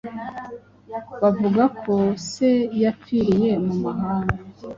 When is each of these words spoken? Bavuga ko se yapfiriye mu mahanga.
Bavuga 1.21 1.63
ko 1.81 1.93
se 2.29 2.49
yapfiriye 2.81 3.51
mu 3.65 3.75
mahanga. 3.83 4.35